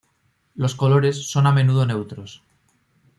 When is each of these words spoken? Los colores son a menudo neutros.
Los 0.55 0.73
colores 0.73 1.29
son 1.29 1.45
a 1.45 1.51
menudo 1.51 1.85
neutros. 1.85 2.41